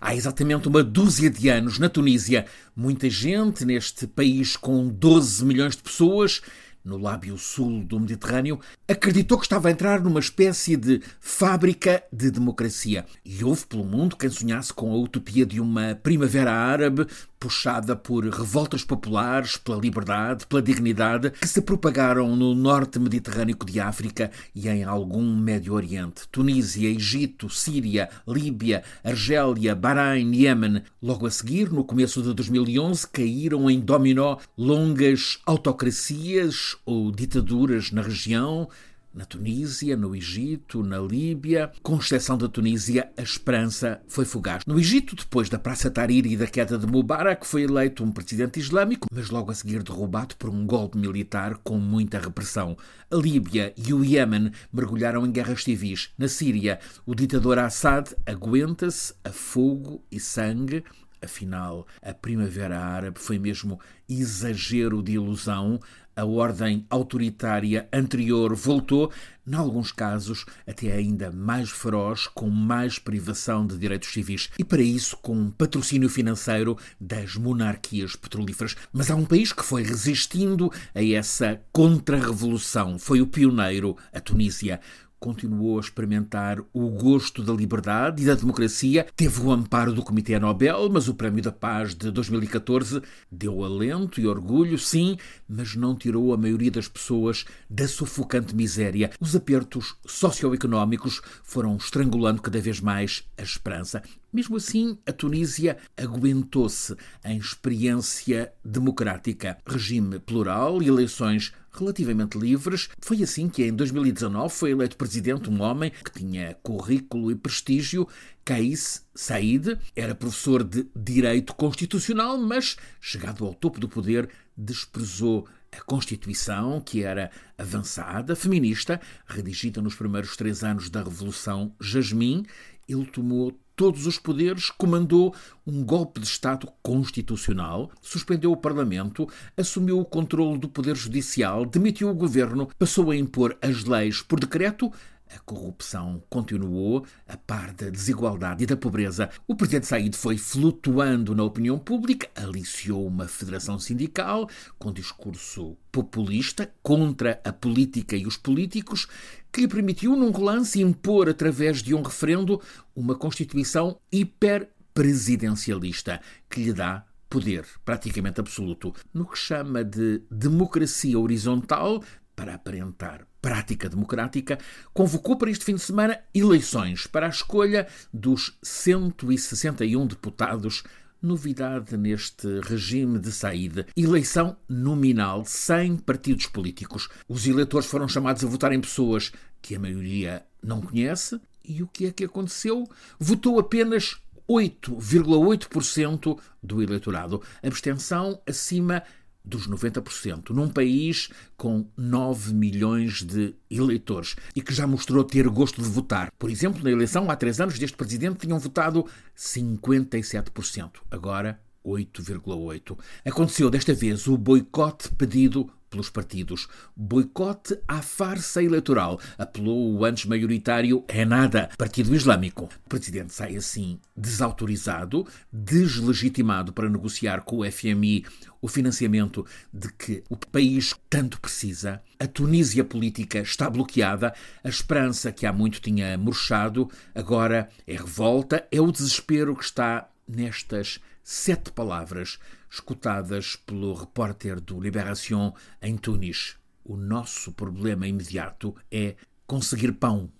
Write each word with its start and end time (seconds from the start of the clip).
Há 0.00 0.14
exatamente 0.14 0.66
uma 0.68 0.82
dúzia 0.82 1.30
de 1.30 1.48
anos, 1.48 1.78
na 1.78 1.88
Tunísia, 1.88 2.46
muita 2.74 3.08
gente 3.08 3.64
neste 3.64 4.06
país 4.06 4.56
com 4.56 4.88
12 4.88 5.44
milhões 5.44 5.76
de 5.76 5.82
pessoas 5.82 6.42
no 6.84 6.98
lábio 6.98 7.38
sul 7.38 7.82
do 7.82 7.98
Mediterrâneo, 7.98 8.60
acreditou 8.86 9.38
que 9.38 9.46
estava 9.46 9.68
a 9.68 9.70
entrar 9.70 10.02
numa 10.02 10.20
espécie 10.20 10.76
de 10.76 11.00
fábrica 11.18 12.02
de 12.12 12.30
democracia. 12.30 13.06
E 13.24 13.42
houve 13.42 13.64
pelo 13.64 13.84
mundo 13.84 14.16
quem 14.16 14.28
sonhasse 14.28 14.72
com 14.72 14.92
a 14.92 14.96
utopia 14.96 15.46
de 15.46 15.60
uma 15.60 15.94
primavera 15.94 16.52
árabe 16.52 17.06
puxada 17.44 17.94
por 17.94 18.24
revoltas 18.24 18.82
populares, 18.82 19.58
pela 19.58 19.78
liberdade, 19.78 20.46
pela 20.46 20.62
dignidade, 20.62 21.30
que 21.30 21.46
se 21.46 21.60
propagaram 21.60 22.34
no 22.34 22.54
norte 22.54 22.98
mediterrâneo 22.98 23.54
de 23.66 23.78
África 23.78 24.30
e 24.54 24.66
em 24.66 24.82
algum 24.82 25.36
Médio 25.36 25.74
Oriente. 25.74 26.26
Tunísia, 26.32 26.88
Egito, 26.88 27.50
Síria, 27.50 28.08
Líbia, 28.26 28.82
Argélia, 29.04 29.74
Bahrein, 29.74 30.34
Iêmen. 30.34 30.82
Logo 31.02 31.26
a 31.26 31.30
seguir, 31.30 31.70
no 31.70 31.84
começo 31.84 32.22
de 32.22 32.32
2011, 32.32 33.08
caíram 33.08 33.70
em 33.70 33.78
dominó 33.78 34.38
longas 34.56 35.38
autocracias 35.44 36.78
ou 36.86 37.10
ditaduras 37.10 37.90
na 37.90 38.00
região, 38.00 38.70
na 39.14 39.24
Tunísia, 39.24 39.96
no 39.96 40.14
Egito, 40.14 40.82
na 40.82 40.98
Líbia. 40.98 41.70
Com 41.82 41.96
exceção 41.96 42.36
da 42.36 42.48
Tunísia, 42.48 43.10
a 43.16 43.22
esperança 43.22 44.00
foi 44.08 44.24
fugaz. 44.24 44.64
No 44.66 44.78
Egito, 44.78 45.14
depois 45.14 45.48
da 45.48 45.58
Praça 45.58 45.90
Tahrir 45.90 46.26
e 46.26 46.36
da 46.36 46.46
queda 46.46 46.76
de 46.76 46.86
Mubarak, 46.86 47.46
foi 47.46 47.62
eleito 47.62 48.02
um 48.02 48.10
presidente 48.10 48.58
islâmico, 48.58 49.08
mas 49.12 49.30
logo 49.30 49.50
a 49.50 49.54
seguir 49.54 49.82
derrubado 49.82 50.34
por 50.36 50.50
um 50.50 50.66
golpe 50.66 50.98
militar 50.98 51.56
com 51.62 51.78
muita 51.78 52.18
repressão. 52.18 52.76
A 53.10 53.16
Líbia 53.16 53.72
e 53.76 53.94
o 53.94 54.04
Iêmen 54.04 54.50
mergulharam 54.72 55.24
em 55.24 55.30
guerras 55.30 55.62
civis. 55.62 56.10
Na 56.18 56.26
Síria, 56.26 56.80
o 57.06 57.14
ditador 57.14 57.58
Assad 57.58 58.14
aguenta-se 58.26 59.14
a 59.22 59.30
fogo 59.30 60.02
e 60.10 60.18
sangue 60.18 60.82
Afinal, 61.22 61.86
a 62.02 62.12
Primavera 62.12 62.78
Árabe 62.78 63.18
foi 63.18 63.38
mesmo 63.38 63.80
exagero 64.08 65.02
de 65.02 65.12
ilusão. 65.12 65.80
A 66.16 66.24
ordem 66.24 66.86
autoritária 66.88 67.88
anterior 67.92 68.54
voltou, 68.54 69.10
em 69.44 69.54
alguns 69.54 69.90
casos, 69.90 70.46
até 70.64 70.92
ainda 70.92 71.32
mais 71.32 71.70
feroz, 71.70 72.28
com 72.28 72.48
mais 72.48 73.00
privação 73.00 73.66
de 73.66 73.76
direitos 73.76 74.12
civis. 74.12 74.48
E 74.56 74.62
para 74.62 74.80
isso, 74.80 75.16
com 75.16 75.50
patrocínio 75.50 76.08
financeiro 76.08 76.78
das 77.00 77.34
monarquias 77.34 78.14
petrolíferas. 78.14 78.76
Mas 78.92 79.10
há 79.10 79.16
um 79.16 79.24
país 79.24 79.52
que 79.52 79.64
foi 79.64 79.82
resistindo 79.82 80.70
a 80.94 81.02
essa 81.02 81.60
contra-revolução. 81.72 82.96
Foi 82.96 83.20
o 83.20 83.26
pioneiro, 83.26 83.96
a 84.12 84.20
Tunísia 84.20 84.80
continuou 85.18 85.78
a 85.78 85.80
experimentar 85.80 86.60
o 86.72 86.88
gosto 86.90 87.42
da 87.42 87.52
liberdade 87.52 88.22
e 88.22 88.26
da 88.26 88.34
democracia, 88.34 89.06
teve 89.16 89.40
o 89.40 89.50
amparo 89.50 89.92
do 89.92 90.02
Comitê 90.02 90.38
Nobel, 90.38 90.88
mas 90.90 91.08
o 91.08 91.14
Prémio 91.14 91.42
da 91.42 91.52
Paz 91.52 91.94
de 91.94 92.10
2014 92.10 93.02
deu 93.30 93.64
alento 93.64 94.20
e 94.20 94.26
orgulho, 94.26 94.78
sim, 94.78 95.16
mas 95.48 95.74
não 95.74 95.94
tirou 95.94 96.32
a 96.32 96.36
maioria 96.36 96.70
das 96.70 96.88
pessoas 96.88 97.44
da 97.68 97.88
sufocante 97.88 98.54
miséria. 98.54 99.10
Os 99.20 99.34
apertos 99.34 99.96
socioeconómicos 100.06 101.22
foram 101.42 101.76
estrangulando 101.76 102.42
cada 102.42 102.60
vez 102.60 102.80
mais 102.80 103.24
a 103.38 103.42
esperança. 103.42 104.02
Mesmo 104.34 104.56
assim, 104.56 104.98
a 105.06 105.12
Tunísia 105.12 105.78
aguentou-se 105.96 106.96
em 107.24 107.38
experiência 107.38 108.52
democrática, 108.64 109.56
regime 109.64 110.18
plural 110.18 110.82
e 110.82 110.88
eleições 110.88 111.52
relativamente 111.70 112.36
livres. 112.36 112.88
Foi 113.00 113.22
assim 113.22 113.48
que 113.48 113.64
em 113.64 113.72
2019 113.72 114.52
foi 114.52 114.72
eleito 114.72 114.96
presidente 114.96 115.48
um 115.48 115.62
homem 115.62 115.92
que 116.04 116.10
tinha 116.10 116.56
currículo 116.64 117.30
e 117.30 117.36
prestígio, 117.36 118.08
Kais 118.44 119.06
Said, 119.14 119.78
era 119.94 120.16
professor 120.16 120.64
de 120.64 120.84
Direito 120.96 121.54
Constitucional, 121.54 122.36
mas, 122.36 122.76
chegado 123.00 123.44
ao 123.44 123.54
topo 123.54 123.78
do 123.78 123.88
poder, 123.88 124.28
desprezou 124.56 125.46
a 125.70 125.80
Constituição, 125.82 126.80
que 126.80 127.04
era 127.04 127.30
avançada, 127.56 128.34
feminista, 128.34 129.00
redigida 129.28 129.80
nos 129.80 129.94
primeiros 129.94 130.36
três 130.36 130.64
anos 130.64 130.90
da 130.90 131.04
Revolução 131.04 131.72
Jasmim, 131.80 132.44
ele 132.88 133.06
tomou 133.06 133.58
todos 133.76 134.06
os 134.06 134.18
poderes, 134.18 134.70
comandou 134.70 135.34
um 135.66 135.84
golpe 135.84 136.20
de 136.20 136.26
Estado 136.26 136.68
constitucional, 136.82 137.90
suspendeu 138.00 138.52
o 138.52 138.56
Parlamento, 138.56 139.28
assumiu 139.56 139.98
o 139.98 140.04
controle 140.04 140.58
do 140.58 140.68
Poder 140.68 140.96
Judicial, 140.96 141.64
demitiu 141.64 142.08
o 142.08 142.14
governo, 142.14 142.68
passou 142.78 143.10
a 143.10 143.16
impor 143.16 143.56
as 143.60 143.84
leis 143.84 144.22
por 144.22 144.38
decreto, 144.38 144.92
a 145.34 145.38
corrupção 145.40 146.22
continuou, 146.28 147.04
a 147.26 147.34
par 147.36 147.72
da 147.72 147.90
desigualdade 147.90 148.64
e 148.64 148.66
da 148.66 148.76
pobreza. 148.76 149.30
O 149.46 149.54
presidente 149.54 149.86
Said 149.86 150.14
foi 150.16 150.36
flutuando 150.36 151.34
na 151.34 151.42
opinião 151.42 151.78
pública, 151.78 152.28
aliciou 152.34 153.06
uma 153.06 153.26
federação 153.26 153.78
sindical 153.78 154.46
com 154.78 154.92
discurso 154.92 155.78
populista 155.90 156.70
contra 156.82 157.40
a 157.44 157.52
política 157.52 158.16
e 158.16 158.26
os 158.26 158.36
políticos, 158.36 159.06
que 159.52 159.62
lhe 159.62 159.68
permitiu, 159.68 160.16
num 160.16 160.32
relance, 160.32 160.80
impor, 160.80 161.28
através 161.28 161.82
de 161.82 161.94
um 161.94 162.02
referendo, 162.02 162.60
uma 162.94 163.14
Constituição 163.14 163.98
hiperpresidencialista, 164.10 166.20
que 166.50 166.64
lhe 166.64 166.72
dá 166.72 167.04
poder 167.28 167.64
praticamente 167.84 168.40
absoluto. 168.40 168.94
No 169.12 169.26
que 169.26 169.36
chama 169.36 169.82
de 169.82 170.22
democracia 170.30 171.18
horizontal, 171.18 172.00
para 172.34 172.54
aparentar 172.54 173.26
prática 173.40 173.88
democrática, 173.88 174.58
convocou 174.92 175.36
para 175.36 175.50
este 175.50 175.64
fim 175.64 175.74
de 175.74 175.82
semana 175.82 176.18
eleições 176.34 177.06
para 177.06 177.26
a 177.26 177.30
escolha 177.30 177.86
dos 178.12 178.56
161 178.62 180.06
deputados 180.06 180.82
novidade 181.24 181.96
neste 181.96 182.60
regime 182.60 183.18
de 183.18 183.32
saída. 183.32 183.86
Eleição 183.96 184.56
nominal, 184.68 185.44
sem 185.46 185.96
partidos 185.96 186.46
políticos. 186.46 187.08
Os 187.26 187.46
eleitores 187.46 187.88
foram 187.88 188.06
chamados 188.06 188.44
a 188.44 188.46
votar 188.46 188.72
em 188.72 188.80
pessoas 188.80 189.32
que 189.62 189.74
a 189.74 189.80
maioria 189.80 190.44
não 190.62 190.82
conhece. 190.82 191.40
E 191.64 191.82
o 191.82 191.86
que 191.86 192.06
é 192.06 192.12
que 192.12 192.24
aconteceu? 192.24 192.86
Votou 193.18 193.58
apenas 193.58 194.20
8,8% 194.48 196.38
do 196.62 196.82
eleitorado. 196.82 197.42
Abstenção 197.62 198.40
acima 198.46 199.02
dos 199.44 199.68
90%, 199.68 200.50
num 200.50 200.68
país 200.68 201.28
com 201.56 201.86
9 201.96 202.54
milhões 202.54 203.22
de 203.22 203.54
eleitores 203.70 204.36
e 204.56 204.62
que 204.62 204.72
já 204.72 204.86
mostrou 204.86 205.22
ter 205.22 205.46
gosto 205.48 205.82
de 205.82 205.88
votar. 205.88 206.30
Por 206.38 206.50
exemplo, 206.50 206.82
na 206.82 206.90
eleição 206.90 207.30
há 207.30 207.36
três 207.36 207.60
anos 207.60 207.78
deste 207.78 207.96
presidente 207.96 208.38
tinham 208.38 208.58
votado 208.58 209.06
57%, 209.36 210.92
agora 211.10 211.60
8,8%. 211.84 212.98
Aconteceu 213.24 213.68
desta 213.68 213.92
vez 213.92 214.26
o 214.26 214.38
boicote 214.38 215.10
pedido 215.10 215.70
pelos 215.94 216.10
partidos. 216.10 216.68
Boicote 216.96 217.78
à 217.86 218.02
farsa 218.02 218.62
eleitoral, 218.62 219.20
apelou 219.38 219.94
o 219.94 220.04
antes 220.04 220.26
maioritário 220.26 221.04
É 221.06 221.24
Nada, 221.24 221.70
Partido 221.78 222.14
Islâmico. 222.14 222.68
O 222.84 222.88
presidente 222.88 223.32
sai 223.32 223.56
assim 223.56 224.00
desautorizado, 224.16 225.26
deslegitimado 225.52 226.72
para 226.72 226.90
negociar 226.90 227.42
com 227.42 227.58
o 227.58 227.70
FMI 227.70 228.24
o 228.60 228.66
financiamento 228.66 229.46
de 229.72 229.92
que 229.92 230.24
o 230.28 230.36
país 230.36 230.94
tanto 231.08 231.40
precisa. 231.40 232.02
A 232.18 232.26
Tunísia 232.26 232.82
política 232.82 233.38
está 233.38 233.70
bloqueada, 233.70 234.34
a 234.62 234.68
esperança 234.68 235.30
que 235.30 235.46
há 235.46 235.52
muito 235.52 235.80
tinha 235.80 236.18
murchado, 236.18 236.90
agora 237.14 237.68
é 237.86 237.92
revolta, 237.92 238.66
é 238.72 238.80
o 238.80 238.90
desespero 238.90 239.54
que 239.54 239.64
está 239.64 240.08
nestas 240.26 240.98
sete 241.24 241.72
palavras 241.72 242.38
escutadas 242.70 243.56
pelo 243.56 243.94
repórter 243.94 244.60
do 244.60 244.78
Libération 244.78 245.54
em 245.80 245.96
Tunis. 245.96 246.56
O 246.84 246.98
nosso 246.98 247.50
problema 247.50 248.06
imediato 248.06 248.76
é 248.90 249.16
conseguir 249.46 249.92
pão 249.92 250.30